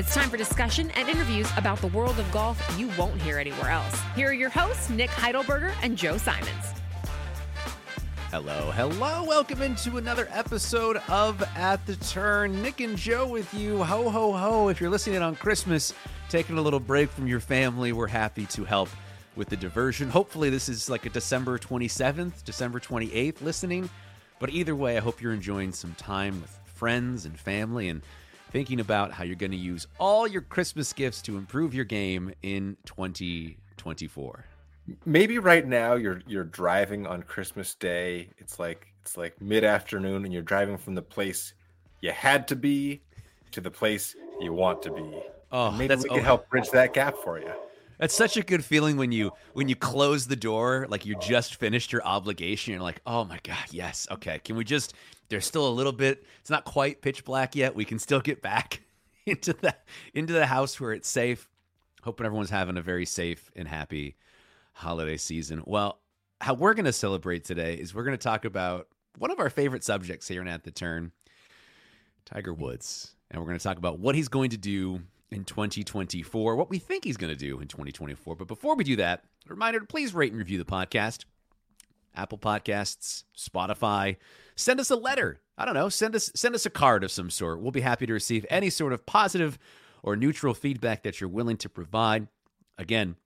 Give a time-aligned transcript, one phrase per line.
[0.00, 3.68] It's time for discussion and interviews about the world of golf you won't hear anywhere
[3.68, 4.00] else.
[4.16, 6.72] Here are your hosts, Nick Heidelberger and Joe Simons.
[8.30, 9.24] Hello, hello.
[9.24, 12.62] Welcome into another episode of At the Turn.
[12.62, 13.84] Nick and Joe with you.
[13.84, 14.68] Ho, ho, ho.
[14.68, 15.92] If you're listening on Christmas,
[16.30, 18.88] taking a little break from your family, we're happy to help
[19.36, 20.08] with the diversion.
[20.08, 23.90] Hopefully, this is like a December 27th, December 28th listening.
[24.38, 28.00] But either way, I hope you're enjoying some time with friends and family and
[28.50, 32.32] thinking about how you're going to use all your Christmas gifts to improve your game
[32.42, 34.44] in 2024.
[35.04, 38.28] Maybe right now you're you're driving on Christmas Day.
[38.38, 41.54] It's like it's like mid-afternoon and you're driving from the place
[42.00, 43.00] you had to be
[43.52, 45.22] to the place you want to be.
[45.52, 47.52] Oh, and maybe that's, we can help bridge that gap for you.
[48.00, 51.56] That's such a good feeling when you when you close the door, like you just
[51.56, 52.72] finished your obligation.
[52.72, 54.38] You're like, oh my god, yes, okay.
[54.38, 54.94] Can we just
[55.28, 56.24] there's still a little bit.
[56.40, 57.74] It's not quite pitch black yet.
[57.74, 58.80] We can still get back
[59.26, 59.76] into the
[60.14, 61.46] into the house where it's safe.
[62.02, 64.16] Hoping everyone's having a very safe and happy
[64.72, 65.62] holiday season.
[65.66, 66.00] Well,
[66.40, 68.88] how we're going to celebrate today is we're going to talk about
[69.18, 71.12] one of our favorite subjects here At the Turn,
[72.24, 73.14] Tiger Woods.
[73.30, 76.78] And we're going to talk about what he's going to do in 2024, what we
[76.78, 78.34] think he's going to do in 2024.
[78.34, 81.24] But before we do that, a reminder to please rate and review the podcast.
[82.14, 84.16] Apple Podcasts, Spotify.
[84.56, 85.40] Send us a letter.
[85.56, 87.60] I don't know, send us send us a card of some sort.
[87.60, 89.58] We'll be happy to receive any sort of positive
[90.02, 92.28] or neutral feedback that you're willing to provide.
[92.78, 93.16] Again,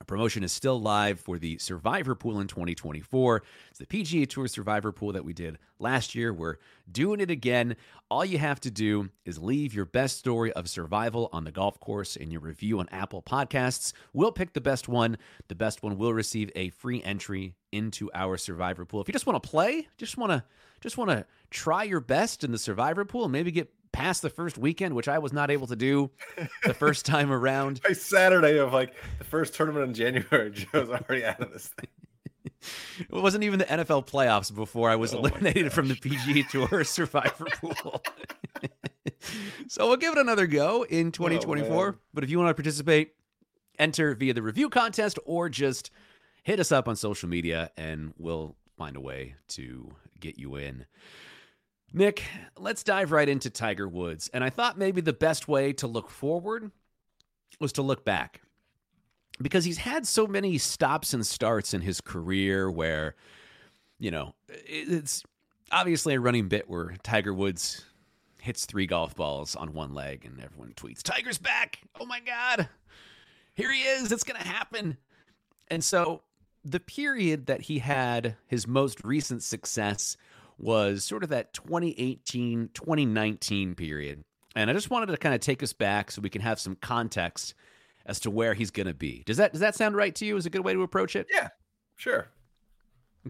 [0.00, 3.42] a promotion is still live for the Survivor Pool in 2024.
[3.70, 6.32] It's the PGA Tour Survivor Pool that we did last year.
[6.32, 6.56] We're
[6.90, 7.76] doing it again.
[8.10, 11.78] All you have to do is leave your best story of survival on the golf
[11.80, 13.92] course in your review on Apple Podcasts.
[14.14, 15.18] We'll pick the best one.
[15.48, 19.02] The best one will receive a free entry into our Survivor Pool.
[19.02, 20.42] If you just want to play, just want to
[20.80, 24.30] just want to try your best in the Survivor Pool, and maybe get past the
[24.30, 26.10] first weekend, which I was not able to do
[26.64, 27.80] the first time around.
[27.82, 31.88] By Saturday of like the first tournament in January, Joe's already out of this thing.
[32.98, 36.84] It wasn't even the NFL playoffs before I was oh eliminated from the PGA Tour
[36.84, 38.02] Survivor Pool.
[39.66, 41.88] so we'll give it another go in 2024.
[41.88, 43.14] Oh, but if you want to participate,
[43.78, 45.90] enter via the review contest or just
[46.42, 50.86] hit us up on social media and we'll find a way to get you in.
[51.92, 52.22] Nick,
[52.56, 54.30] let's dive right into Tiger Woods.
[54.32, 56.70] And I thought maybe the best way to look forward
[57.58, 58.40] was to look back
[59.40, 63.14] because he's had so many stops and starts in his career where,
[63.98, 65.24] you know, it's
[65.72, 67.84] obviously a running bit where Tiger Woods
[68.40, 71.80] hits three golf balls on one leg and everyone tweets, Tiger's back.
[71.98, 72.68] Oh my God.
[73.54, 74.12] Here he is.
[74.12, 74.96] It's going to happen.
[75.68, 76.22] And so
[76.64, 80.16] the period that he had his most recent success
[80.60, 84.24] was sort of that 2018 2019 period.
[84.54, 86.76] And I just wanted to kind of take us back so we can have some
[86.76, 87.54] context
[88.06, 89.22] as to where he's going to be.
[89.26, 90.36] Does that does that sound right to you?
[90.36, 91.28] Is a good way to approach it?
[91.32, 91.48] Yeah,
[91.96, 92.28] sure.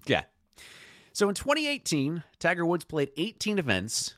[0.07, 0.23] Yeah.
[1.13, 4.17] So in 2018, Tiger Woods played 18 events,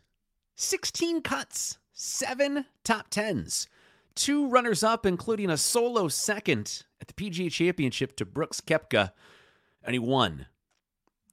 [0.56, 3.67] 16 cuts, seven top tens,
[4.15, 9.12] two runners up, including a solo second at the PGA Championship to Brooks Koepka,
[9.83, 10.47] and he won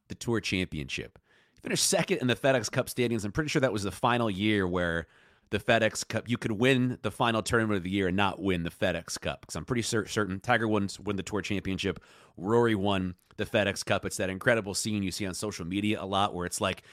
[0.07, 1.19] the Tour Championship
[1.61, 3.25] finished second in the FedEx Cup standings.
[3.25, 5.07] I'm pretty sure that was the final year where
[5.51, 8.63] the FedEx Cup you could win the final tournament of the year and not win
[8.63, 9.41] the FedEx Cup.
[9.41, 11.99] Because I'm pretty certain Tiger wouldn't win the Tour Championship.
[12.37, 14.05] Rory won the FedEx Cup.
[14.05, 16.83] It's that incredible scene you see on social media a lot where it's like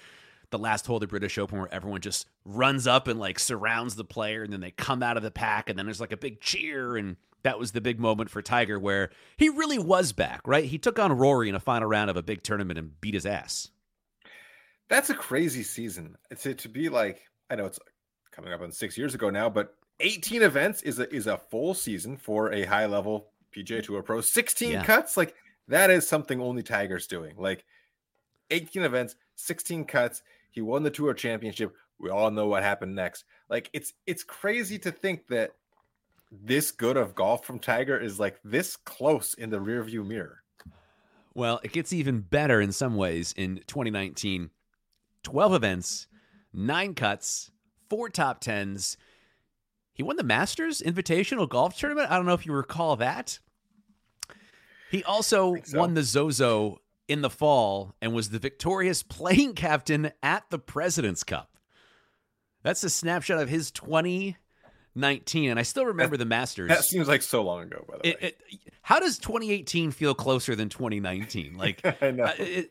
[0.50, 3.96] the last hole of the British Open where everyone just runs up and like surrounds
[3.96, 6.16] the player and then they come out of the pack and then there's like a
[6.16, 10.40] big cheer and that was the big moment for Tiger where he really was back,
[10.46, 10.64] right?
[10.64, 13.26] He took on Rory in a final round of a big tournament and beat his
[13.26, 13.70] ass.
[14.88, 16.16] That's a crazy season.
[16.40, 17.78] To to be like, I know it's
[18.30, 21.74] coming up on six years ago now, but 18 events is a is a full
[21.74, 24.20] season for a high level PGA Tour pro.
[24.20, 24.84] 16 yeah.
[24.84, 25.34] cuts, like
[25.68, 27.34] that is something only Tiger's doing.
[27.36, 27.64] Like
[28.50, 30.22] 18 events, 16 cuts.
[30.50, 31.74] He won the Tour Championship.
[31.98, 33.24] We all know what happened next.
[33.48, 35.52] Like it's it's crazy to think that
[36.30, 40.42] this good of golf from Tiger is like this close in the rearview mirror.
[41.34, 44.50] Well, it gets even better in some ways in 2019
[45.26, 46.06] 12 events,
[46.52, 47.50] nine cuts,
[47.90, 48.96] four top tens.
[49.92, 52.12] He won the Masters Invitational Golf Tournament.
[52.12, 53.40] I don't know if you recall that.
[54.88, 55.80] He also so.
[55.80, 61.24] won the Zozo in the fall and was the victorious playing captain at the President's
[61.24, 61.58] Cup.
[62.62, 65.50] That's a snapshot of his 2019.
[65.50, 66.68] And I still remember that, the Masters.
[66.68, 68.28] That seems like so long ago, by the it, way.
[68.28, 68.40] It,
[68.82, 71.56] how does 2018 feel closer than 2019?
[71.56, 72.26] Like, I know.
[72.26, 72.70] Uh, it,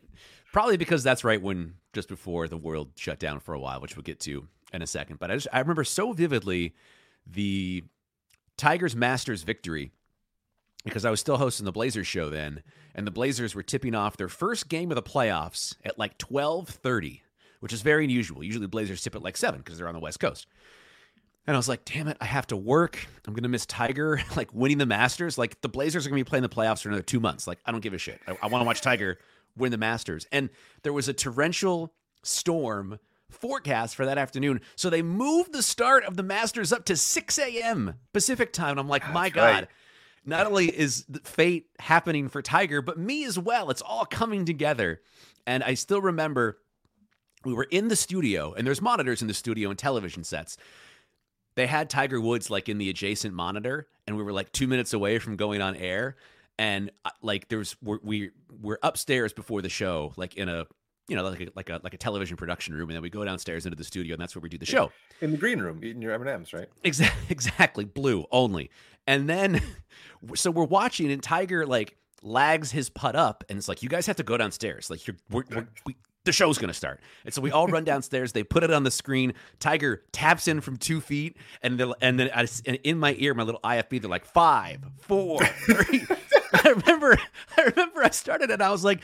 [0.56, 3.98] probably because that's right when just before the world shut down for a while, which
[3.98, 5.20] we'll get to in a second.
[5.20, 6.74] But I just I remember so vividly
[7.28, 7.84] the
[8.56, 9.92] Tigers Masters victory
[10.86, 12.64] because I was still hosting the Blazers show then,
[12.96, 17.20] and the Blazers were tipping off their first game of the playoffs at like 12:30,
[17.60, 18.42] which is very unusual.
[18.42, 20.48] Usually Blazers tip at like 7 because they're on the West Coast.
[21.48, 23.06] And I was like, damn it, I have to work.
[23.28, 25.38] I'm going to miss Tiger, like winning the Masters.
[25.38, 27.46] Like, the Blazers are going to be playing the playoffs for another two months.
[27.46, 28.20] Like, I don't give a shit.
[28.26, 29.20] I, I want to watch Tiger
[29.58, 30.26] win the Masters.
[30.32, 30.50] And
[30.84, 31.94] there was a torrential
[32.24, 33.00] storm
[33.30, 34.62] forecast for that afternoon.
[34.76, 37.96] So they moved the start of the Masters up to 6 a.m.
[38.14, 38.72] Pacific time.
[38.72, 39.54] And I'm like, my God.
[39.54, 39.68] Right.
[40.28, 43.70] Not only is fate happening for Tiger, but me as well.
[43.70, 45.02] It's all coming together.
[45.46, 46.58] And I still remember
[47.44, 50.58] we were in the studio, and there's monitors in the studio and television sets
[51.56, 54.94] they had Tiger Woods like in the adjacent monitor, and we were like two minutes
[54.94, 56.18] away from going on air.
[56.58, 58.32] And uh, like there was we're, we
[58.62, 60.66] we're upstairs before the show, like in a
[61.08, 63.24] you know like a, like a like a television production room, and then we go
[63.26, 64.92] downstairs into the studio, and that's where we do the show
[65.22, 66.70] in the green room, eating your M and M's, right?
[66.84, 68.70] Exactly, exactly, blue only.
[69.08, 69.62] And then
[70.36, 74.08] so we're watching, and Tiger like lags his putt up, and it's like you guys
[74.08, 74.90] have to go downstairs.
[74.90, 77.00] Like you're we're, we're, we the show's to start.
[77.24, 78.34] And so we all run downstairs.
[78.34, 79.34] They put it on the screen.
[79.60, 83.44] Tiger taps in from two feet, and and then I, and in my ear, my
[83.44, 86.06] little IFB, they're like five, four, three.
[86.54, 87.18] I remember,
[87.58, 89.02] I remember, I started and I was like.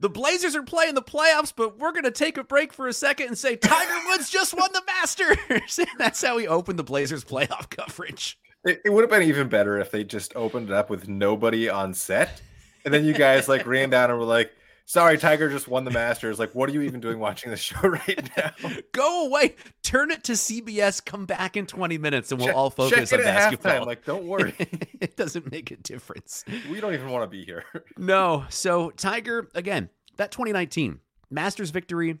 [0.00, 2.92] The Blazers are playing the playoffs, but we're going to take a break for a
[2.92, 5.78] second and say Tiger Woods just won the Masters.
[5.98, 8.36] That's how we opened the Blazers playoff coverage.
[8.64, 11.68] It, it would have been even better if they just opened it up with nobody
[11.68, 12.42] on set.
[12.84, 14.50] And then you guys like ran down and were like,
[14.84, 16.38] sorry, Tiger just won the Masters.
[16.38, 18.52] Like, what are you even doing watching the show right now?
[18.92, 19.56] Go away.
[19.82, 21.04] Turn it to CBS.
[21.04, 23.72] Come back in 20 minutes and we'll check, all focus on basketball.
[23.72, 23.86] Halftime.
[23.86, 24.54] Like, don't worry.
[25.00, 26.44] it doesn't make a difference.
[26.70, 27.64] We don't even want to be here.
[27.98, 28.44] no.
[28.48, 31.00] So, Tiger, again, that 2019
[31.30, 32.18] Masters victory,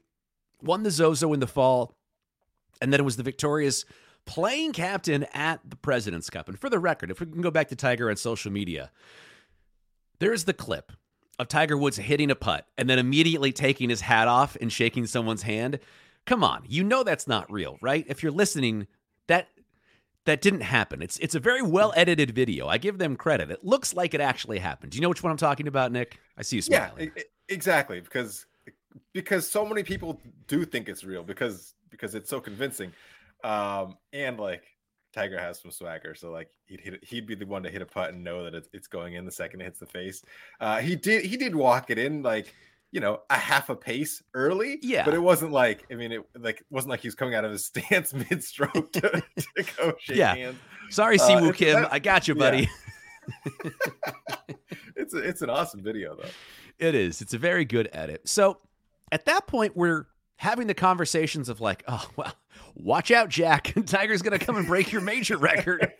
[0.62, 1.94] won the Zozo in the fall,
[2.80, 3.84] and then it was the victorious
[4.24, 6.48] playing captain at the President's Cup.
[6.48, 8.90] And for the record, if we can go back to Tiger on social media,
[10.18, 10.92] there's the clip
[11.38, 15.06] of Tiger Woods hitting a putt and then immediately taking his hat off and shaking
[15.06, 15.78] someone's hand.
[16.26, 18.04] Come on, you know that's not real, right?
[18.08, 18.86] If you're listening,
[19.26, 19.48] that
[20.24, 21.02] that didn't happen.
[21.02, 22.68] It's it's a very well edited video.
[22.68, 23.50] I give them credit.
[23.50, 24.92] It looks like it actually happened.
[24.92, 26.18] Do you know which one I'm talking about, Nick?
[26.36, 27.10] I see you smiling.
[27.16, 28.00] Yeah, exactly.
[28.00, 28.46] Because
[29.12, 32.92] because so many people do think it's real because because it's so convincing.
[33.42, 34.62] Um, and like
[35.12, 37.86] Tiger has some swagger, so like he'd hit, he'd be the one to hit a
[37.86, 40.22] putt and know that it's, it's going in the second it hits the face.
[40.60, 42.54] Uh, he did he did walk it in like
[42.90, 46.22] you know a half a pace early, yeah, but it wasn't like I mean it
[46.38, 49.22] like wasn't like he was coming out of his stance mid stroke to, to,
[49.76, 50.34] go shake yeah.
[50.34, 50.58] hands.
[50.90, 52.68] Sorry, Siwoo uh, Kim, I got you, buddy.
[52.68, 53.70] Yeah.
[54.96, 56.28] it's a, it's an awesome video though.
[56.78, 57.22] It is.
[57.22, 58.28] It's a very good edit.
[58.28, 58.58] So
[59.12, 60.06] at that point, we're
[60.42, 62.34] having the conversations of like, oh well
[62.74, 63.72] watch out, Jack.
[63.86, 65.92] Tiger's to come and break your major record.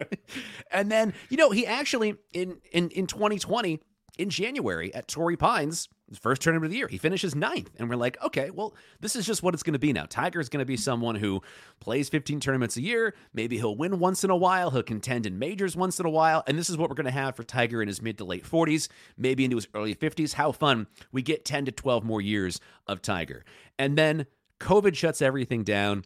[0.70, 3.80] and then, you know, he actually in in in 2020
[4.18, 7.70] in January at Torrey Pines, his first tournament of the year, he finishes ninth.
[7.78, 10.06] And we're like, okay, well, this is just what it's going to be now.
[10.06, 11.42] Tiger's going to be someone who
[11.80, 13.14] plays 15 tournaments a year.
[13.32, 14.70] Maybe he'll win once in a while.
[14.70, 16.42] He'll contend in majors once in a while.
[16.46, 18.44] And this is what we're going to have for Tiger in his mid to late
[18.44, 20.34] 40s, maybe into his early 50s.
[20.34, 20.86] How fun.
[21.12, 23.44] We get 10 to 12 more years of Tiger.
[23.78, 24.26] And then
[24.60, 26.04] COVID shuts everything down.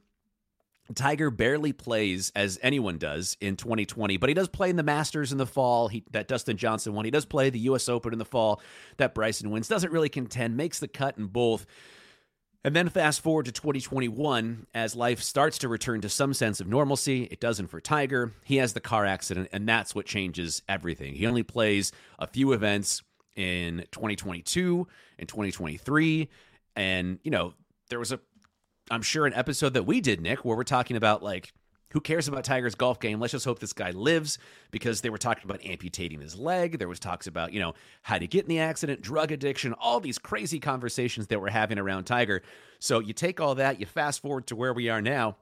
[0.95, 5.33] Tiger barely plays as anyone does in 2020, but he does play in the Masters
[5.33, 5.89] in the fall.
[5.89, 7.05] He, that Dustin Johnson won.
[7.05, 7.89] He does play the U.S.
[7.89, 8.61] Open in the fall.
[8.97, 9.69] That Bryson wins.
[9.69, 10.57] Doesn't really contend.
[10.57, 11.67] Makes the cut in both.
[12.65, 16.69] And then fast forward to 2021, as life starts to return to some sense of
[16.69, 17.25] normalcy.
[17.25, 18.33] It doesn't for Tiger.
[18.45, 21.15] He has the car accident, and that's what changes everything.
[21.15, 23.03] He only plays a few events
[23.35, 24.87] in 2022
[25.19, 26.29] and 2023.
[26.77, 27.55] And, you know,
[27.89, 28.21] there was a
[28.93, 31.55] I'm sure, an episode that we did, Nick, where we're talking about like,
[31.93, 33.21] who cares about Tiger's golf game?
[33.21, 34.39] Let's just hope this guy lives
[34.71, 36.79] because they were talking about amputating his leg.
[36.79, 37.73] There was talks about, you know,
[38.03, 41.79] how to get in the accident, drug addiction, all these crazy conversations that we're having
[41.79, 42.43] around Tiger.
[42.81, 45.37] So you take all that, you fast forward to where we are now.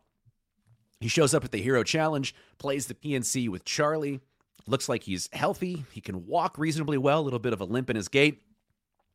[1.00, 4.20] He shows up at the Hero Challenge, plays the PNC with Charlie.
[4.68, 5.84] Looks like he's healthy.
[5.90, 8.42] He can walk reasonably well, a little bit of a limp in his gait.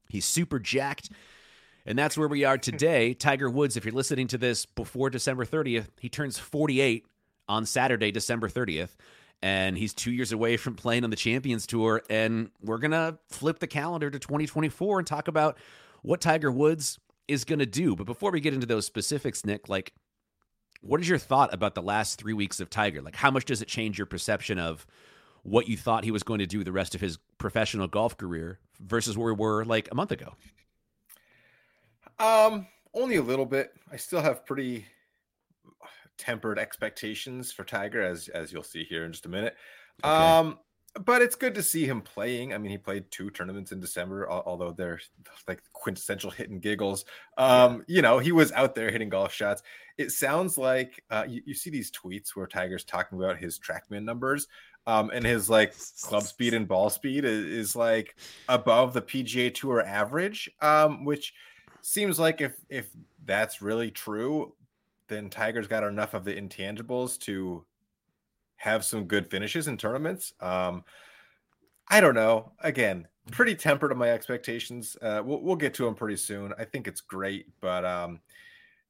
[0.10, 1.10] He's super jacked.
[1.86, 3.14] And that's where we are today.
[3.14, 7.06] Tiger Woods, if you're listening to this before December 30th, he turns 48
[7.48, 8.96] on Saturday, December 30th.
[9.42, 12.02] And he's two years away from playing on the Champions Tour.
[12.10, 15.58] And we're going to flip the calendar to 2024 and talk about
[16.02, 17.96] what Tiger Woods is going to do.
[17.96, 19.94] But before we get into those specifics, Nick, like,
[20.82, 23.02] what is your thought about the last three weeks of Tiger?
[23.02, 24.88] Like, how much does it change your perception of
[25.44, 28.60] what you thought he was going to do the rest of his professional golf career
[28.80, 30.34] versus where we were like a month ago?
[32.20, 33.74] Um, only a little bit.
[33.92, 34.86] I still have pretty
[36.18, 39.56] tempered expectations for Tiger, as as you'll see here in just a minute.
[40.04, 40.14] Okay.
[40.14, 40.60] Um,
[41.04, 42.54] but it's good to see him playing.
[42.54, 45.02] I mean, he played two tournaments in December, although they're
[45.46, 47.06] like quintessential hit and giggles.
[47.38, 47.84] Um.
[47.88, 49.62] You know, he was out there hitting golf shots.
[49.98, 54.04] It sounds like uh, you, you, see these tweets where Tiger's talking about his TrackMan
[54.04, 54.48] numbers,
[54.88, 58.16] um, and his like club speed and ball speed is, is like
[58.50, 61.34] above the PGA Tour average, um, which
[61.86, 62.90] seems like if if
[63.26, 64.54] that's really true,
[65.08, 67.64] then Tiger's got enough of the intangibles to
[68.56, 70.34] have some good finishes in tournaments.
[70.42, 70.84] Um,
[71.88, 72.54] I don't know.
[72.62, 74.98] Again, pretty tempered on my expectations.
[75.00, 76.54] Uh, we'll, we'll get to them pretty soon.
[76.58, 78.20] I think it's great, but um,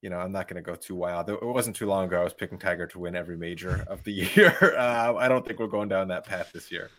[0.01, 1.29] you know, I'm not going to go too wild.
[1.29, 4.13] It wasn't too long ago I was picking Tiger to win every major of the
[4.35, 4.55] year.
[4.77, 6.89] Uh, I don't think we're going down that path this year.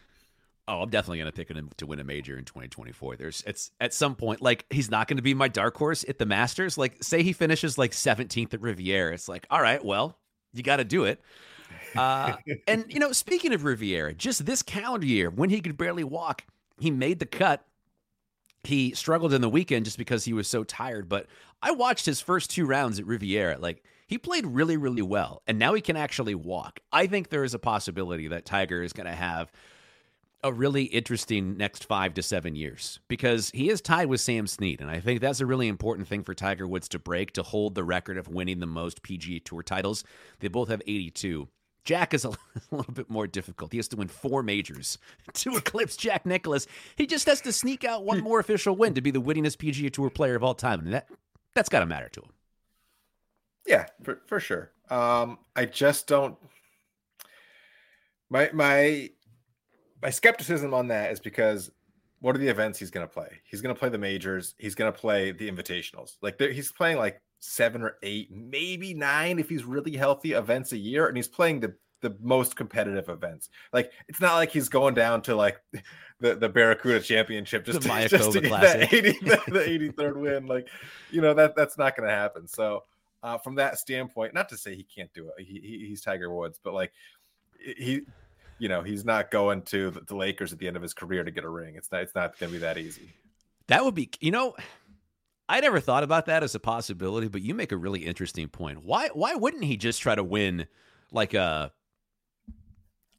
[0.68, 3.16] Oh, I'm definitely going to pick him to win a major in 2024.
[3.16, 6.18] There's it's at some point like he's not going to be my dark horse at
[6.18, 6.76] the Masters.
[6.76, 10.18] Like say he finishes like 17th at Riviera, it's like all right, well
[10.56, 11.20] you got to do it.
[11.94, 16.04] Uh, and you know, speaking of Riviera, just this calendar year, when he could barely
[16.04, 16.44] walk,
[16.78, 17.64] he made the cut.
[18.64, 21.08] He struggled in the weekend just because he was so tired.
[21.08, 21.26] But
[21.62, 23.58] I watched his first two rounds at Riviera.
[23.58, 26.80] Like he played really, really well, and now he can actually walk.
[26.92, 29.52] I think there is a possibility that Tiger is going to have
[30.46, 34.80] a really interesting next five to seven years because he is tied with Sam Snead.
[34.80, 37.74] And I think that's a really important thing for Tiger Woods to break to hold
[37.74, 40.04] the record of winning the most PGA Tour titles.
[40.38, 41.48] They both have 82.
[41.84, 42.32] Jack is a,
[42.70, 43.72] little bit more difficult.
[43.72, 44.98] He has to win four majors
[45.34, 46.68] to eclipse Jack Nicklaus.
[46.94, 49.92] He just has to sneak out one more official win to be the winningest PGA
[49.92, 51.08] Tour player of all time, and that
[51.54, 52.30] that's got to matter to him.
[53.66, 54.70] Yeah, for, for sure.
[54.90, 56.36] Um, I just don't.
[58.30, 59.10] My my
[60.02, 61.70] my skepticism on that is because
[62.20, 63.40] what are the events he's going to play?
[63.44, 64.54] He's going to play the majors.
[64.58, 66.16] He's going to play the invitationals.
[66.22, 70.78] Like he's playing like seven or eight, maybe nine if he's really healthy events a
[70.78, 73.48] year, and he's playing the the most competitive events.
[73.72, 75.60] Like it's not like he's going down to like
[76.20, 80.16] the, the Barracuda Championship just the to, just to get that 80, the, the 83rd
[80.16, 80.46] win.
[80.46, 80.68] Like
[81.10, 82.46] you know that that's not going to happen.
[82.46, 82.84] So
[83.22, 85.44] uh, from that standpoint, not to say he can't do it.
[85.44, 86.92] He, he, he's Tiger Woods, but like
[87.58, 88.02] he.
[88.58, 91.30] You know he's not going to the Lakers at the end of his career to
[91.30, 91.74] get a ring.
[91.76, 92.02] It's not.
[92.02, 93.12] It's not going to be that easy.
[93.68, 94.10] That would be.
[94.20, 94.56] You know,
[95.48, 98.84] I never thought about that as a possibility, but you make a really interesting point.
[98.84, 100.66] Why why wouldn't he just try to win
[101.12, 101.72] like a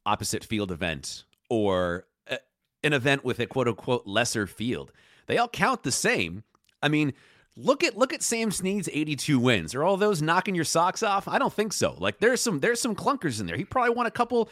[0.04, 2.38] opposite field event or a,
[2.82, 4.92] an event with a quote unquote lesser field?
[5.26, 6.42] They all count the same.
[6.82, 7.14] I mean,
[7.56, 9.74] look at look at Sam Snead's 82 wins.
[9.74, 11.28] Are all those knocking your socks off?
[11.28, 11.96] I don't think so.
[11.98, 13.56] Like there's some there's some clunkers in there.
[13.56, 14.50] He probably won a couple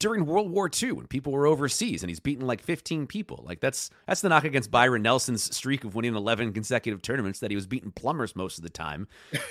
[0.00, 3.42] during World War II when people were overseas and he's beaten like 15 people.
[3.46, 7.50] Like that's that's the knock against Byron Nelson's streak of winning 11 consecutive tournaments that
[7.50, 9.08] he was beating plumbers most of the time.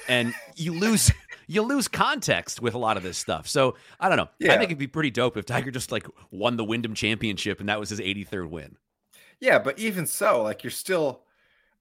[0.08, 1.12] And you lose
[1.48, 3.48] you lose context with a lot of this stuff.
[3.48, 4.30] So, I don't know.
[4.40, 4.54] Yeah.
[4.54, 7.70] I think it'd be pretty dope if Tiger just like won the Wyndham Championship and
[7.70, 8.78] that was his 83rd win.
[9.40, 11.24] Yeah, but even so, like you're still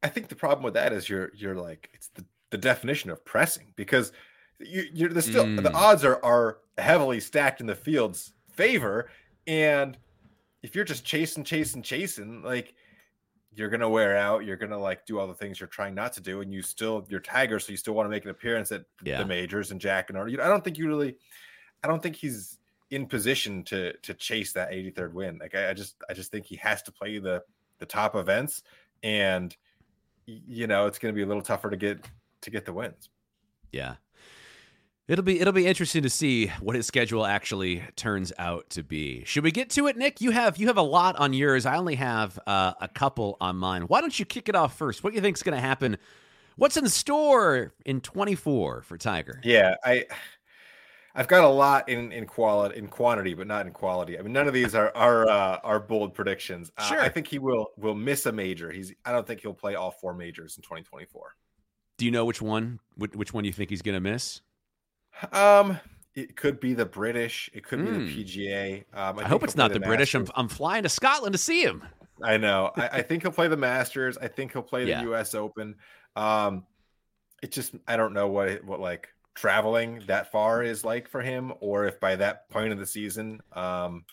[0.02, 3.24] I think the problem with that is you're you're like it's the the definition of
[3.24, 4.12] pressing because
[4.60, 5.62] you, are the still mm.
[5.62, 9.10] the odds are are heavily stacked in the fields favor.
[9.46, 9.96] And
[10.62, 12.74] if you're just chasing, chasing, chasing, like
[13.56, 14.44] you're gonna wear out.
[14.44, 17.06] You're gonna like do all the things you're trying not to do, and you still
[17.08, 19.18] you're Tiger, so you still want to make an appearance at yeah.
[19.18, 20.40] the majors and Jack and Arnold.
[20.40, 21.16] I don't think you really,
[21.82, 22.58] I don't think he's
[22.90, 25.38] in position to to chase that 83rd win.
[25.40, 27.42] Like I, I just I just think he has to play the
[27.78, 28.62] the top events,
[29.02, 29.56] and
[30.26, 32.04] you know it's gonna be a little tougher to get
[32.42, 33.08] to get the wins.
[33.72, 33.94] Yeah.
[35.08, 39.22] It'll be it'll be interesting to see what his schedule actually turns out to be.
[39.24, 40.20] Should we get to it, Nick?
[40.20, 41.64] You have you have a lot on yours.
[41.64, 43.82] I only have uh, a couple on mine.
[43.82, 45.04] Why don't you kick it off first?
[45.04, 45.96] What do you think is going to happen?
[46.56, 49.40] What's in store in 24 for Tiger?
[49.44, 50.06] Yeah, I
[51.14, 54.18] I've got a lot in in quality in quantity, but not in quality.
[54.18, 56.72] I mean, none of these are are uh, are bold predictions.
[56.88, 56.98] Sure.
[56.98, 58.72] Uh, I think he will will miss a major.
[58.72, 61.36] He's I don't think he'll play all four majors in 2024.
[61.96, 64.40] Do you know which one which one you think he's going to miss?
[65.32, 65.78] Um,
[66.14, 67.50] it could be the British.
[67.52, 67.84] It could mm.
[67.84, 68.20] be the hmm.
[68.20, 68.84] PGA.
[68.94, 70.14] Um, I, I hope it's not the, the British.
[70.14, 71.84] I'm, I'm flying to Scotland to see him.
[72.22, 72.72] I know.
[72.76, 74.16] I, I, think he'll play the Masters.
[74.18, 75.02] I think he'll play the yeah.
[75.02, 75.34] U.S.
[75.34, 75.76] Open.
[76.14, 76.64] Um,
[77.42, 81.52] it just I don't know what what like traveling that far is like for him,
[81.60, 84.04] or if by that point of the season, um,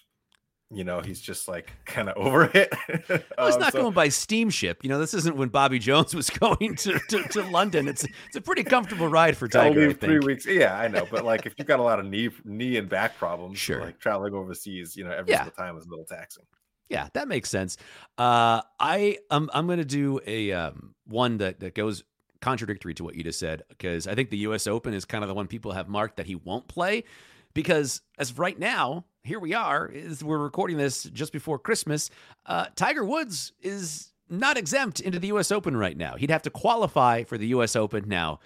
[0.74, 2.74] you know, he's just like kind of over it.
[3.10, 4.84] well, he's um, not so, going by steamship.
[4.84, 7.88] You know, this isn't when Bobby Jones was going to, to, to London.
[7.88, 9.82] It's it's a pretty comfortable ride for Tiger.
[9.82, 10.46] Only three weeks.
[10.46, 11.08] Yeah, I know.
[11.10, 13.82] But like, if you've got a lot of knee knee and back problems, sure.
[13.82, 15.44] like traveling overseas, you know, every yeah.
[15.44, 16.46] single time is a little taxing.
[16.90, 17.78] Yeah, that makes sense.
[18.18, 22.04] Uh, I I'm I'm going to do a um, one that that goes
[22.42, 24.68] contradictory to what you just said because I think the U.S.
[24.68, 27.06] Open is kind of the one people have marked that he won't play
[27.54, 32.10] because as of right now, here we are, is we're recording this just before Christmas.
[32.46, 35.50] Uh, Tiger Woods is not exempt into the U.S.
[35.52, 36.16] Open right now.
[36.16, 37.76] He'd have to qualify for the U.S.
[37.76, 38.40] Open now.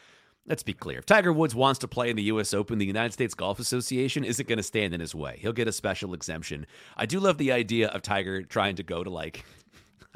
[0.45, 0.99] Let's be clear.
[0.99, 2.53] If Tiger Woods wants to play in the U.S.
[2.53, 5.39] Open, the United States Golf Association isn't going to stand in his way.
[5.41, 6.67] He'll get a special exemption.
[6.95, 9.43] I do love the idea of Tiger trying to go to like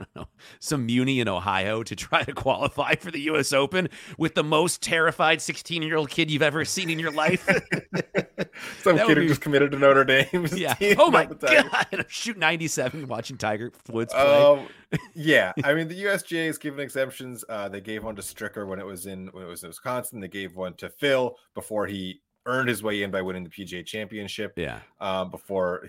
[0.15, 0.27] know,
[0.60, 3.53] some muni in Ohio to try to qualify for the U.S.
[3.53, 7.46] Open with the most terrified 16 year old kid you've ever seen in your life.
[8.81, 10.27] some kid who just committed to Notre Dame.
[10.51, 10.75] Yeah.
[10.98, 12.05] Oh my god!
[12.08, 14.22] Shoot 97 watching Tiger Woods play.
[14.22, 14.67] Um,
[15.15, 17.43] yeah, I mean the USGA has given exemptions.
[17.48, 20.20] Uh, they gave one to Stricker when it was in when it was in Wisconsin.
[20.20, 23.86] They gave one to Phil before he earned his way in by winning the PGA
[23.86, 24.53] Championship.
[24.55, 24.79] Yeah.
[25.00, 25.88] Um, before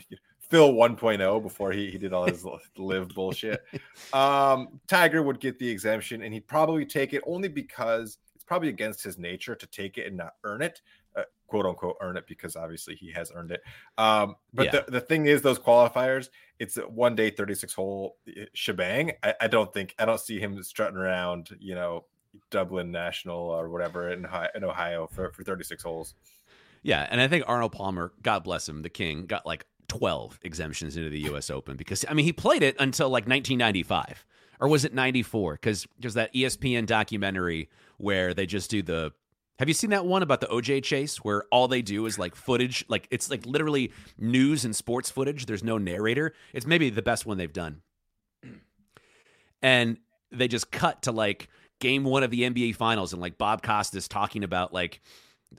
[0.53, 2.45] Phil 1.0 before he, he did all his
[2.77, 3.65] live bullshit.
[4.13, 8.69] Um, Tiger would get the exemption and he'd probably take it only because it's probably
[8.69, 10.83] against his nature to take it and not earn it,
[11.17, 13.63] uh, quote unquote, earn it because obviously he has earned it.
[13.97, 14.71] Um, but yeah.
[14.73, 16.29] the, the thing is, those qualifiers,
[16.59, 19.13] it's a one day 36 hole eh, shebang.
[19.23, 22.05] I, I don't think, I don't see him strutting around, you know,
[22.51, 26.15] Dublin National or whatever in, in Ohio for, for 36 holes.
[26.83, 30.97] Yeah, and I think Arnold Palmer, God bless him, the king, got like 12 exemptions
[30.97, 34.25] into the US Open because I mean he played it until like 1995
[34.59, 37.69] or was it 94 cuz there's that ESPN documentary
[37.99, 39.13] where they just do the
[39.59, 42.35] have you seen that one about the OJ chase where all they do is like
[42.35, 45.45] footage like it's like literally news and sports footage.
[45.45, 46.33] There's no narrator.
[46.55, 47.83] It's maybe the best one they've done.
[49.61, 49.99] And
[50.31, 51.49] they just cut to like
[51.81, 55.03] game 1 of the NBA finals and like Bob Costas talking about like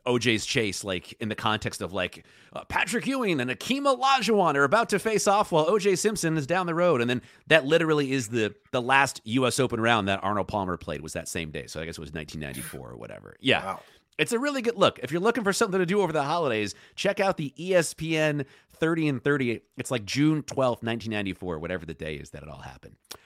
[0.05, 4.63] OJ's chase, like in the context of like uh, Patrick Ewing and Akeem Olajuwon are
[4.63, 8.11] about to face off while OJ Simpson is down the road, and then that literally
[8.11, 9.59] is the the last U.S.
[9.59, 11.67] Open round that Arnold Palmer played was that same day.
[11.67, 13.35] So I guess it was 1994 or whatever.
[13.43, 13.65] Yeah.
[13.65, 13.79] Wow.
[14.17, 14.99] It's a really good look.
[14.99, 19.07] If you're looking for something to do over the holidays, check out the ESPN 30
[19.07, 19.61] and 30.
[19.77, 22.95] It's like June 12th, 1994, whatever the day is that it all happened.
[23.11, 23.17] Cool.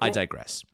[0.00, 0.64] I digress.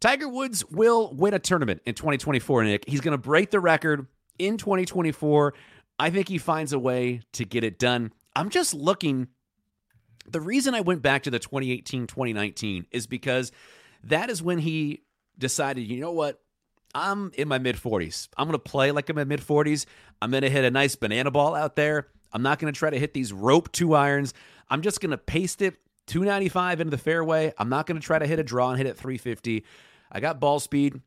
[0.00, 2.84] Tiger Woods will win a tournament in 2024, Nick.
[2.88, 4.06] He's going to break the record
[4.40, 5.54] in 2024.
[5.98, 8.12] I think he finds a way to get it done.
[8.34, 9.28] I'm just looking.
[10.26, 13.52] The reason I went back to the 2018 2019 is because
[14.04, 15.02] that is when he
[15.38, 16.40] decided, you know what?
[16.94, 18.28] I'm in my mid 40s.
[18.36, 19.84] I'm going to play like I'm in mid 40s.
[20.20, 22.08] I'm going to hit a nice banana ball out there.
[22.32, 24.34] I'm not going to try to hit these rope two irons.
[24.68, 25.76] I'm just going to paste it
[26.06, 27.52] 295 into the fairway.
[27.58, 29.64] I'm not going to try to hit a draw and hit it 350.
[30.10, 31.00] I got ball speed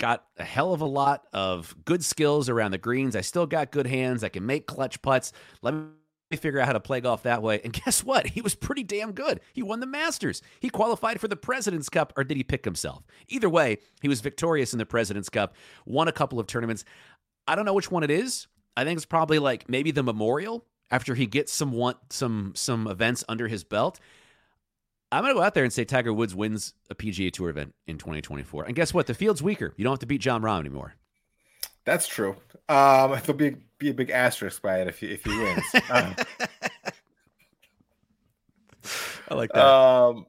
[0.00, 3.14] got a hell of a lot of good skills around the greens.
[3.14, 4.24] I still got good hands.
[4.24, 5.32] I can make clutch putts.
[5.62, 7.60] Let me figure out how to play golf that way.
[7.62, 8.26] And guess what?
[8.26, 9.40] He was pretty damn good.
[9.52, 10.42] He won the Masters.
[10.58, 13.04] He qualified for the President's Cup, or did he pick himself?
[13.28, 16.84] Either way, he was victorious in the President's Cup, won a couple of tournaments.
[17.46, 18.48] I don't know which one it is.
[18.76, 22.86] I think it's probably like maybe the Memorial after he gets some want some some
[22.86, 24.00] events under his belt.
[25.12, 27.74] I'm going to go out there and say Tiger Woods wins a PGA Tour event
[27.86, 28.64] in 2024.
[28.64, 29.06] And guess what?
[29.06, 29.74] The field's weaker.
[29.76, 30.94] You don't have to beat Jon Rahm anymore.
[31.84, 32.36] That's true.
[32.68, 35.64] Um, there'll be be a big asterisk by it if he if he wins.
[35.90, 36.14] um,
[39.28, 39.64] I like that.
[39.64, 40.26] Um,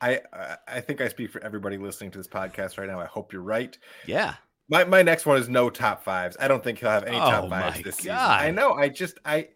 [0.00, 0.20] I
[0.68, 3.00] I think I speak for everybody listening to this podcast right now.
[3.00, 3.76] I hope you're right.
[4.06, 4.34] Yeah.
[4.68, 6.36] My my next one is no top fives.
[6.38, 8.02] I don't think he'll have any oh top fives this God.
[8.02, 8.16] season.
[8.16, 8.74] I know.
[8.74, 9.48] I just I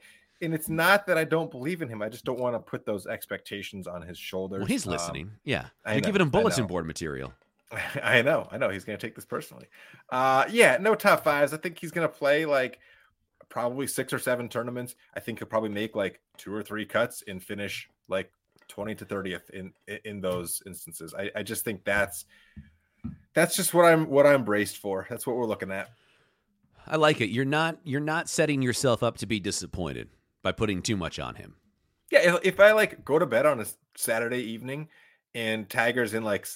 [0.42, 2.02] and it's not that I don't believe in him.
[2.02, 4.60] I just don't want to put those expectations on his shoulders.
[4.60, 5.26] Well, he's um, listening.
[5.26, 7.32] Um, yeah, I you're know, giving him bulletin board material.
[8.02, 8.48] I know.
[8.50, 8.68] I know.
[8.68, 9.66] He's going to take this personally.
[10.10, 11.52] Uh, yeah, no top fives.
[11.52, 12.78] I think he's going to play like
[13.48, 14.94] probably six or seven tournaments.
[15.14, 18.30] I think he'll probably make like two or three cuts and finish like
[18.68, 19.72] 20 to 30th in
[20.04, 21.14] in those instances.
[21.16, 22.26] I, I just think that's
[23.34, 25.06] that's just what I'm what I'm braced for.
[25.08, 25.90] That's what we're looking at.
[26.86, 27.30] I like it.
[27.30, 30.08] You're not you're not setting yourself up to be disappointed
[30.46, 31.56] by putting too much on him.
[32.08, 34.86] Yeah, if, if I like go to bed on a Saturday evening
[35.34, 36.46] and Tiger's in like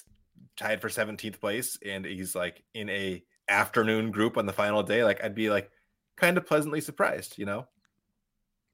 [0.55, 5.03] tied for 17th place and he's like in a afternoon group on the final day,
[5.03, 5.69] like I'd be like
[6.15, 7.67] kind of pleasantly surprised, you know?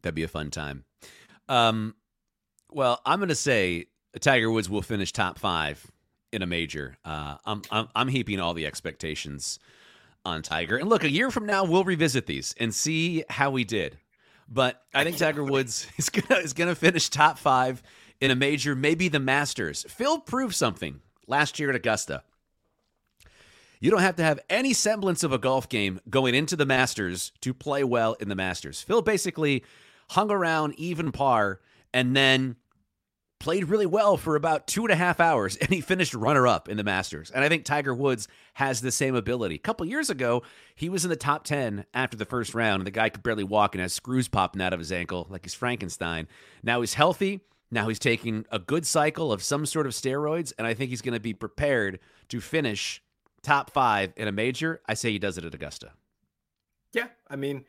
[0.03, 0.85] That'd be a fun time.
[1.49, 1.95] Um,
[2.71, 3.87] well, I'm going to say
[4.19, 5.83] Tiger Woods will finish top five
[6.31, 6.95] in a major.
[7.03, 9.57] Uh, I'm, I'm, I'm heaping all the expectations
[10.23, 10.77] on Tiger.
[10.77, 13.97] And look, a year from now, we'll revisit these and see how we did.
[14.49, 17.81] But I think Tiger Woods is gonna is gonna finish top five
[18.19, 19.85] in a major, maybe the Masters.
[19.89, 22.23] Phil proved something last year at Augusta.
[23.79, 27.31] You don't have to have any semblance of a golf game going into the Masters
[27.41, 28.81] to play well in the Masters.
[28.81, 29.63] Phil basically
[30.09, 31.59] hung around even par
[31.93, 32.55] and then
[33.39, 36.69] played really well for about two and a half hours and he finished runner up
[36.69, 37.31] in the Masters.
[37.31, 39.55] And I think Tiger Woods has the same ability.
[39.55, 40.43] A couple years ago,
[40.75, 43.43] he was in the top 10 after the first round, and the guy could barely
[43.43, 46.27] walk and has screws popping out of his ankle like he's Frankenstein.
[46.63, 47.41] Now he's healthy.
[47.69, 51.01] Now he's taking a good cycle of some sort of steroids, and I think he's
[51.01, 53.03] going to be prepared to finish
[53.43, 54.81] top five in a major.
[54.87, 55.91] I say he does it at Augusta.
[56.93, 57.07] Yeah.
[57.29, 57.65] I mean,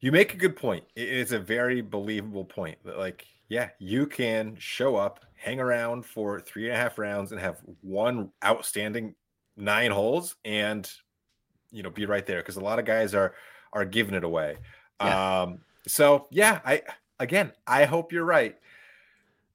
[0.00, 0.84] you make a good point.
[0.96, 6.04] It is a very believable point that, like, yeah, you can show up, hang around
[6.04, 9.14] for three and a half rounds, and have one outstanding
[9.56, 10.90] nine holes, and
[11.70, 13.32] you know, be right there because a lot of guys are
[13.72, 14.56] are giving it away.
[15.00, 15.42] Yeah.
[15.42, 16.82] Um, so yeah, I
[17.20, 18.56] again, I hope you're right.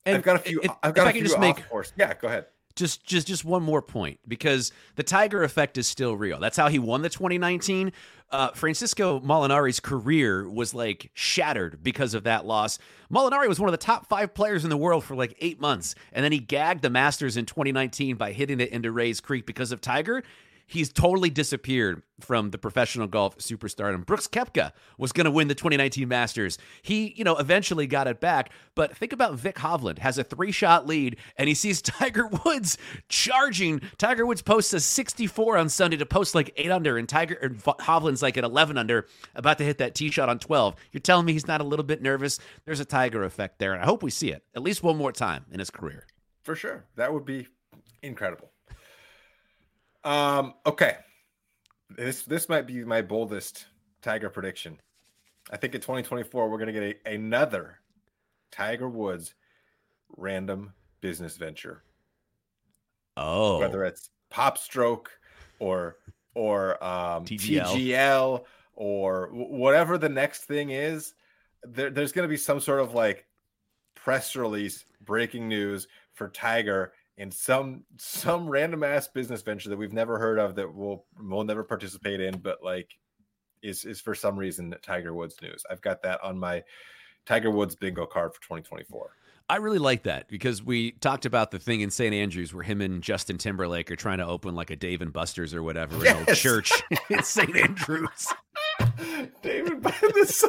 [0.06, 0.62] And I've got a few.
[0.64, 1.92] If, I've got if a I can few just make, course.
[1.98, 2.46] Yeah, go ahead.
[2.80, 6.40] Just, just, just one more point because the Tiger effect is still real.
[6.40, 7.92] That's how he won the 2019.
[8.32, 12.80] Uh, Francesco Molinari's career was like shattered because of that loss.
[13.12, 15.94] Molinari was one of the top five players in the world for like eight months,
[16.14, 19.74] and then he gagged the Masters in 2019 by hitting it into Rae's Creek because
[19.74, 20.24] of Tiger
[20.70, 24.06] he's totally disappeared from the professional golf superstardom.
[24.06, 26.58] Brooks Koepka was going to win the 2019 Masters.
[26.82, 28.52] He, you know, eventually got it back.
[28.76, 32.78] But think about Vic Hovland has a three shot lead and he sees Tiger Woods
[33.08, 33.82] charging.
[33.98, 37.58] Tiger Woods posts a 64 on Sunday to post like eight under, and Tiger and
[37.64, 40.76] Hovland's like at 11 under, about to hit that tee shot on 12.
[40.92, 42.40] You're telling me he's not a little bit nervous?
[42.66, 45.12] There's a Tiger effect there, and I hope we see it at least one more
[45.12, 46.06] time in his career.
[46.44, 47.48] For sure, that would be
[48.02, 48.52] incredible.
[50.04, 50.98] Um, okay.
[51.90, 53.66] This this might be my boldest
[54.02, 54.80] Tiger prediction.
[55.52, 57.80] I think in 2024 we're going to get a, another
[58.52, 59.34] Tiger Woods
[60.16, 61.84] random business venture.
[63.18, 63.60] Oh.
[63.60, 65.12] Whether it's Pop Stroke
[65.60, 65.98] or
[66.36, 67.66] or um, TGL.
[67.66, 68.44] TGL
[68.76, 71.14] or whatever the next thing is,
[71.64, 73.26] there, there's going to be some sort of like
[73.96, 79.94] press release, breaking news for Tiger in some some random ass business venture that we've
[79.94, 82.98] never heard of that we'll we'll never participate in, but like
[83.62, 85.64] is is for some reason Tiger Woods news.
[85.70, 86.64] I've got that on my
[87.26, 89.12] Tiger Woods bingo card for 2024.
[89.50, 92.14] I really like that because we talked about the thing in St.
[92.14, 95.56] Andrews where him and Justin Timberlake are trying to open like a Dave and Buster's
[95.56, 96.16] or whatever yes.
[96.16, 96.72] an old church
[97.10, 97.56] in St.
[97.56, 98.28] Andrews.
[99.42, 100.46] David this.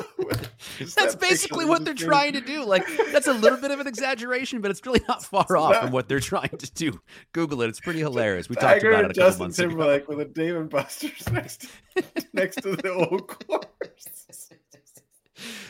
[0.78, 2.64] That's that basically what they're trying to do.
[2.64, 5.90] Like that's a little bit of an exaggeration, but it's really not far off from
[5.90, 7.00] what they're trying to do.
[7.32, 8.48] Google it; it's pretty hilarious.
[8.48, 10.16] We Tiger talked about it a couple months Timberlake ago.
[10.16, 11.66] with a Dave and Buster's next
[12.32, 14.50] next to the old course.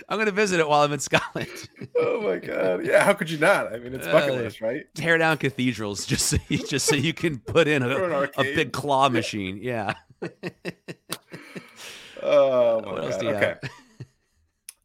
[0.09, 1.49] I'm going to visit it while I'm in Scotland.
[1.97, 2.85] oh my god!
[2.85, 3.73] Yeah, how could you not?
[3.73, 4.85] I mean, it's bucket Uh, list, right?
[4.95, 8.73] Tear down cathedrals just so you, just so you can put in a, a big
[8.73, 9.61] claw machine.
[9.63, 9.95] Yeah.
[12.23, 13.21] Oh my What else god!
[13.21, 13.71] do you Okay, have?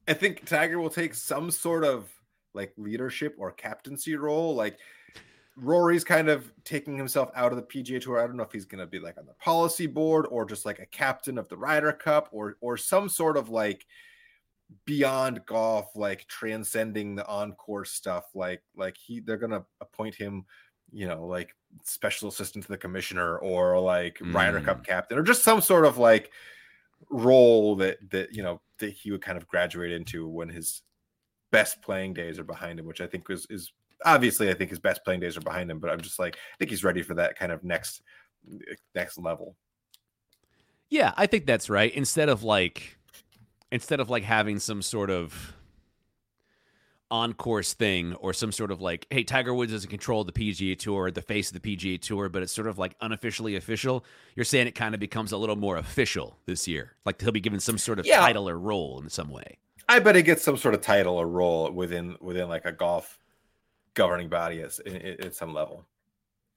[0.07, 2.11] I think Tiger will take some sort of
[2.53, 4.55] like leadership or captaincy role.
[4.55, 4.77] Like
[5.57, 8.19] Rory's kind of taking himself out of the PGA Tour.
[8.19, 10.65] I don't know if he's going to be like on the policy board or just
[10.65, 13.85] like a captain of the Ryder Cup or or some sort of like
[14.85, 18.25] beyond golf, like transcending the on-course stuff.
[18.35, 20.45] Like like he they're going to appoint him,
[20.91, 24.65] you know, like special assistant to the commissioner or like Ryder Mm.
[24.65, 26.31] Cup captain or just some sort of like
[27.10, 30.81] role that that you know that he would kind of graduate into when his
[31.51, 33.71] best playing days are behind him, which I think is is
[34.03, 36.55] obviously I think his best playing days are behind him, but I'm just like I
[36.60, 38.01] think he's ready for that kind of next
[38.93, 39.55] next level.
[40.89, 41.93] Yeah, I think that's right.
[41.93, 42.97] Instead of like
[43.71, 45.55] instead of like having some sort of
[47.11, 50.27] on course thing or some sort of like, hey, Tiger Woods is in control of
[50.27, 53.55] the PGA Tour, the face of the PGA Tour, but it's sort of like unofficially
[53.55, 54.03] official.
[54.35, 56.93] You're saying it kind of becomes a little more official this year.
[57.05, 58.19] Like he'll be given some sort of Yeah.
[58.19, 59.57] title or role in some way.
[59.87, 63.19] I bet he gets some sort of title or role within within like a golf
[63.93, 65.85] governing body at, at, at some level.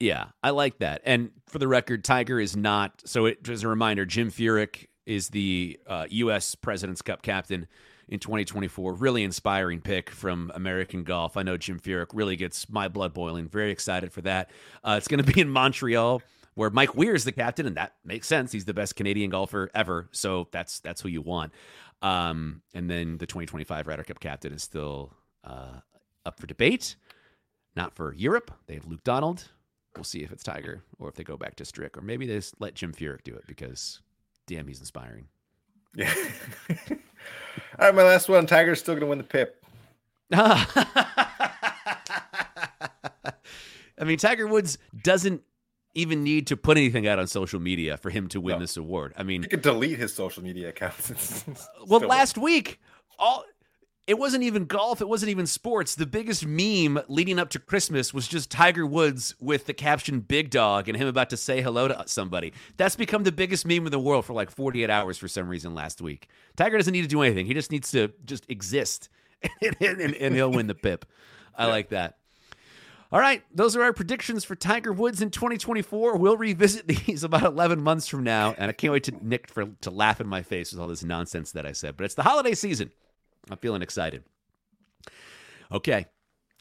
[0.01, 1.03] Yeah, I like that.
[1.05, 3.03] And for the record, Tiger is not.
[3.05, 6.55] So, it, as a reminder, Jim Furyk is the uh, U.S.
[6.55, 7.67] President's Cup captain
[8.09, 8.95] in 2024.
[8.95, 11.37] Really inspiring pick from American golf.
[11.37, 13.49] I know Jim Furyk really gets my blood boiling.
[13.49, 14.51] Very excited for that.
[14.83, 16.23] Uh, it's going to be in Montreal.
[16.55, 18.51] Where Mike Weir is the captain, and that makes sense.
[18.51, 21.53] He's the best Canadian golfer ever, so that's that's who you want.
[22.03, 25.13] Um, and then the 2025 Ryder Cup captain is still
[25.45, 25.79] uh,
[26.27, 26.97] up for debate.
[27.77, 28.51] Not for Europe.
[28.67, 29.45] They have Luke Donald.
[29.95, 32.35] We'll see if it's Tiger or if they go back to Strick, or maybe they
[32.35, 34.01] just let Jim Furyk do it because,
[34.49, 35.29] damn, he's inspiring.
[35.95, 36.13] Yeah.
[37.79, 38.47] All right, my last one.
[38.47, 39.63] Tiger's still going to win the Pip.
[40.33, 40.67] I
[44.05, 45.43] mean, Tiger Woods doesn't
[45.95, 48.61] even need to put anything out on social media for him to win No.
[48.61, 49.13] this award.
[49.17, 51.45] I mean, He could delete his social media accounts.
[51.87, 52.79] well, last week,
[53.19, 53.45] all
[54.09, 55.03] it wasn't even golf.
[55.03, 55.95] It wasn't even sports.
[55.95, 60.49] The biggest meme leading up to Christmas was just Tiger Woods with the caption "Big
[60.49, 62.55] Dog" and him about to say hello to somebody.
[62.79, 65.75] That's become the biggest meme in the world for like 48 hours for some reason
[65.75, 66.29] last week.
[66.57, 67.45] Tiger doesn't need to do anything.
[67.45, 69.11] He just needs to just exist,
[69.63, 71.05] and, and, and he'll win the pip.
[71.55, 72.17] I like that.
[73.13, 76.17] All right, those are our predictions for Tiger Woods in 2024.
[76.17, 79.67] We'll revisit these about 11 months from now, and I can't wait to Nick for
[79.83, 81.99] to laugh in my face with all this nonsense that I said.
[81.99, 82.91] But it's the holiday season.
[83.51, 84.25] I'm feeling excited.
[85.71, 86.07] Okay,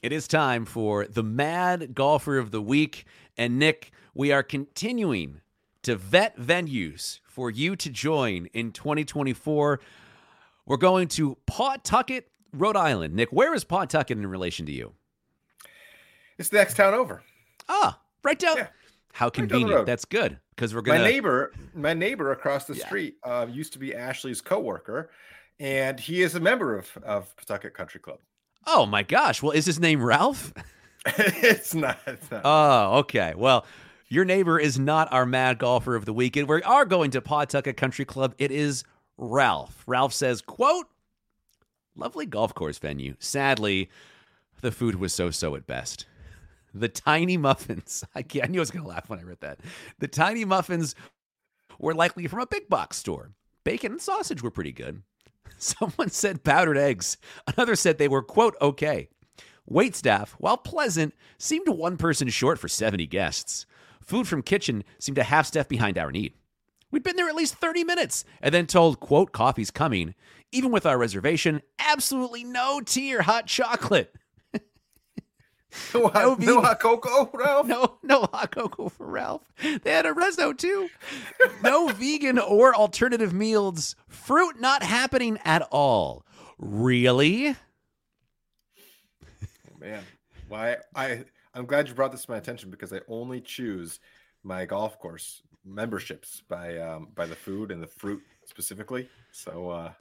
[0.04, 3.06] it is time for the Mad Golfer of the Week.
[3.38, 5.42] And Nick, we are continuing
[5.84, 9.80] to vet venues for you to join in 2024.
[10.66, 13.16] We're going to Pawtucket, Rhode Island.
[13.16, 14.94] Nick, where is Pawtucket in relation to you?
[16.38, 17.24] It's the next town over.
[17.70, 18.58] Ah, right down.
[18.58, 18.68] Yeah.
[19.14, 19.86] How Right down convenient.
[19.86, 21.00] That's good because we're gonna.
[21.00, 22.86] My neighbor, my neighbor across the Yeah.
[22.86, 25.10] street, uh, used to be Ashley's coworker,
[25.60, 28.20] and he is a member of of Pawtucket Country Club.
[28.66, 29.42] Oh my gosh!
[29.42, 30.54] Well, is his name Ralph?
[31.06, 32.00] it's not.
[32.06, 32.42] It's not.
[32.44, 33.34] Oh, okay.
[33.36, 33.66] Well,
[34.10, 36.50] your neighbor is not our mad golfer of the weekend.
[36.50, 38.36] We are going to Pawtucket Country Club.
[38.38, 38.84] It is
[39.18, 39.84] Ralph.
[39.88, 40.88] Ralph says, "quote
[41.98, 43.16] Lovely golf course venue.
[43.20, 43.90] Sadly,
[44.62, 46.06] the food was so-so at best.
[46.74, 48.04] The tiny muffins.
[48.14, 49.60] I, can't, I knew I was going to laugh when I read that.
[50.00, 50.94] The tiny muffins
[51.80, 53.32] were likely from a big box store.
[53.64, 55.02] Bacon and sausage were pretty good.
[55.58, 57.18] Someone said powdered eggs.
[57.48, 59.10] Another said they were, quote, okay.
[59.66, 63.66] Wait staff, while pleasant, seemed one person short for 70 guests.
[64.02, 66.34] Food from kitchen seemed a half step behind our need.
[66.90, 70.16] We'd been there at least 30 minutes and then told, quote, coffee's coming.
[70.54, 74.16] Even with our reservation, absolutely no tea or hot chocolate.
[75.94, 77.68] No, hot, no hot cocoa, Ralph.
[77.68, 79.42] No, no hot cocoa for Ralph.
[79.62, 80.90] They had a reso too.
[81.64, 83.96] No vegan or alternative meals.
[84.08, 86.26] Fruit not happening at all.
[86.58, 87.56] Really?
[89.32, 90.04] Oh, man,
[90.48, 90.78] why?
[90.96, 94.00] I I'm glad you brought this to my attention because I only choose
[94.44, 99.10] my golf course memberships by um by the food and the fruit specifically.
[99.32, 99.92] So uh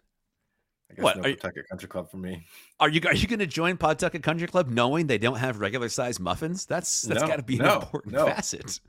[0.90, 2.44] I guess What, no are you- Country Club for me.
[2.80, 5.88] Are you are you going to join Pawtucket Country Club knowing they don't have regular
[5.88, 6.64] size muffins?
[6.66, 8.26] That's that's No, got to be an no, important no.
[8.26, 8.80] facet.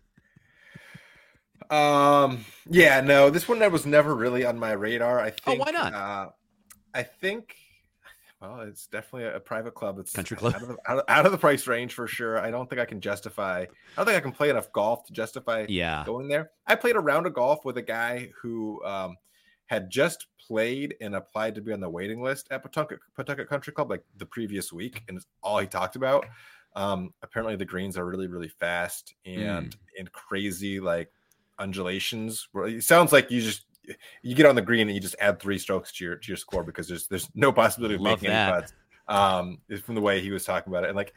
[1.70, 5.20] Um, yeah, no, this one that was never really on my radar.
[5.20, 5.66] I Oh, think.
[5.66, 5.94] why not?
[5.94, 6.30] Uh,
[6.94, 7.56] I think.
[8.40, 9.98] Well, it's definitely a, a private club.
[9.98, 10.54] It's Country club.
[10.56, 12.40] out of, the, out, of, out of the price range for sure.
[12.40, 13.62] I don't think I can justify.
[13.62, 16.04] I don't think I can play enough golf to justify Yeah.
[16.06, 16.52] going there.
[16.68, 19.18] I played a round of golf with a guy who um,
[19.66, 23.74] had just played and applied to be on the waiting list at Pawtucket, Pawtucket Country
[23.74, 26.26] Club like the previous week, and it's all he talked about.
[26.76, 31.12] Um, apparently, the greens are really, really fast and and crazy like
[31.60, 32.48] undulations.
[32.56, 33.66] It sounds like you just
[34.22, 36.38] you get on the green and you just add three strokes to your to your
[36.38, 38.48] score because there's there's no possibility of Love making that.
[38.48, 38.74] any putts.
[39.10, 41.14] Um, is from the way he was talking about it, and like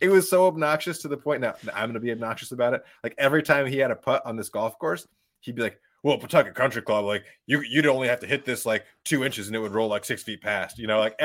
[0.00, 1.40] it was so obnoxious to the point.
[1.40, 2.84] Now I'm going to be obnoxious about it.
[3.02, 5.06] Like every time he had a putt on this golf course,
[5.40, 8.64] he'd be like, "Well, Pawtucket Country Club, like you you'd only have to hit this
[8.64, 11.18] like two inches and it would roll like six feet past." You know, like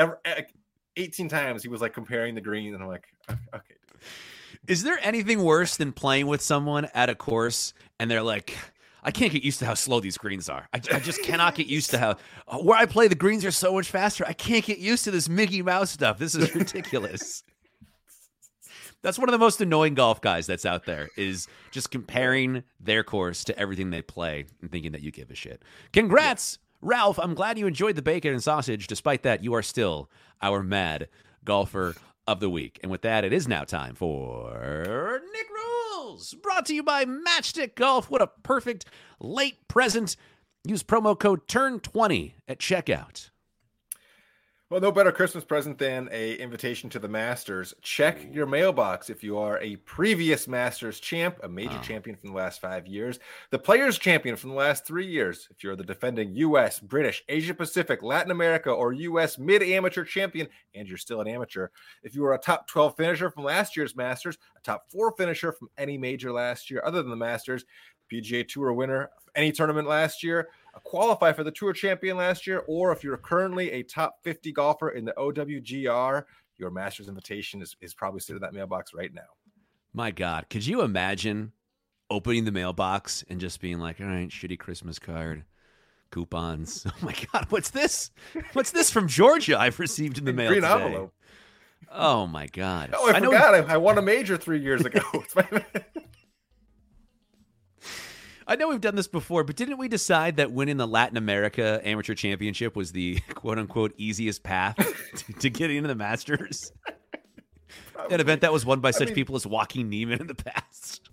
[0.96, 4.00] 18 times he was like comparing the green and I'm like okay dude.
[4.66, 8.56] Is there anything worse than playing with someone at a course and they're like,
[9.02, 10.68] I can't get used to how slow these greens are.
[10.72, 12.16] I, I just cannot get used to how
[12.60, 14.24] where I play the greens are so much faster.
[14.26, 16.18] I can't get used to this Mickey Mouse stuff.
[16.18, 17.42] This is ridiculous.
[19.02, 23.02] That's one of the most annoying golf guys that's out there is just comparing their
[23.02, 25.62] course to everything they play and thinking that you give a shit.
[25.92, 27.18] Congrats, Ralph.
[27.18, 28.86] I'm glad you enjoyed the bacon and sausage.
[28.86, 30.10] Despite that, you are still
[30.42, 31.08] our mad
[31.44, 31.94] golfer
[32.26, 32.78] of the week.
[32.82, 37.74] And with that, it is now time for Nick Rules, brought to you by Matchstick
[37.74, 38.10] Golf.
[38.10, 38.84] What a perfect
[39.18, 40.16] late present.
[40.64, 43.30] Use promo code TURN20 at checkout.
[44.70, 47.74] Well, no better Christmas present than a invitation to the Masters.
[47.82, 51.82] Check your mailbox if you are a previous Masters champ, a major Wow.
[51.82, 53.18] champion from the last five years,
[53.50, 55.48] the Players champion from the last three years.
[55.50, 59.38] If you're the defending U.S., British, Asia Pacific, Latin America, or U.S.
[59.38, 61.66] mid-amateur champion, and you're still an amateur.
[62.04, 65.50] If you are a top 12 finisher from last year's Masters, a top four finisher
[65.50, 67.64] from any major last year other than the Masters,
[68.08, 70.48] PGA Tour winner of any tournament last year,
[70.84, 74.90] qualify for the Tour champion last year, or if you're currently a top 50 golfer
[74.90, 76.24] in the OWGR,
[76.58, 79.22] your Masters invitation is, is probably sitting in that mailbox right now.
[79.92, 81.52] My God, could you imagine
[82.10, 85.44] opening the mailbox and just being like, all right, shitty Christmas card,
[86.10, 86.86] coupons.
[86.90, 88.10] Oh my God, what's this?
[88.52, 90.72] What's this from Georgia I've received in the mail Green today?
[90.72, 91.14] envelope.
[91.90, 92.90] Oh my God.
[92.92, 93.54] Oh, I, know forgot.
[93.54, 95.00] I, I won a major three years ago.
[98.50, 101.80] I know we've done this before, but didn't we decide that winning the Latin America
[101.84, 104.76] Amateur Championship was the quote unquote easiest path
[105.16, 106.72] to, to getting into the Masters?
[108.10, 111.08] An event that was won by such mean- people as Joaquin Niemann in the past.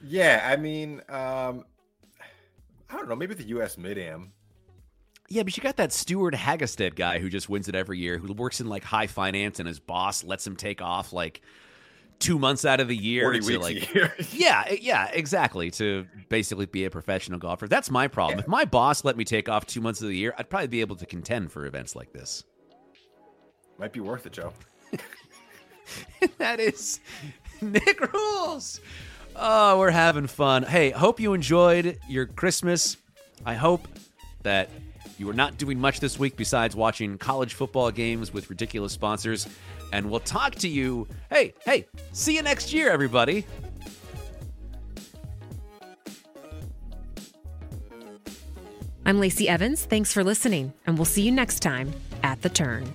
[0.00, 1.64] Yeah, I mean, um,
[2.88, 3.16] I don't know.
[3.16, 3.76] Maybe the U.S.
[3.76, 4.30] Mid Am.
[5.28, 8.32] Yeah, but you got that Stewart Hagestad guy who just wins it every year, who
[8.32, 11.42] works in like high finance, and his boss lets him take off like
[12.18, 14.14] two months out of the year to like year.
[14.32, 15.70] Yeah, yeah, exactly.
[15.72, 17.68] To basically be a professional golfer.
[17.68, 18.38] That's my problem.
[18.40, 20.80] If my boss let me take off two months of the year, I'd probably be
[20.80, 22.44] able to contend for events like this.
[23.78, 24.52] Might be worth it, Joe.
[26.38, 27.00] that is
[27.60, 28.80] Nick Rules.
[29.36, 30.64] Oh, we're having fun.
[30.64, 32.96] Hey, hope you enjoyed your Christmas.
[33.46, 33.86] I hope
[34.42, 34.68] that
[35.18, 39.48] you are not doing much this week besides watching college football games with ridiculous sponsors.
[39.92, 41.08] And we'll talk to you.
[41.30, 43.44] Hey, hey, see you next year, everybody.
[49.04, 49.86] I'm Lacey Evans.
[49.86, 52.92] Thanks for listening, and we'll see you next time at the turn.